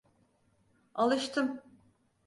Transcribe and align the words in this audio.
Alıştım. 0.95 1.61